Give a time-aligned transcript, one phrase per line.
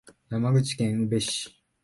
[0.31, 1.61] 山口県宇部市